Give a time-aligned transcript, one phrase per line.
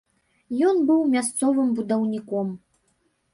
[0.69, 2.49] Ён быў мясцовым будаўніком.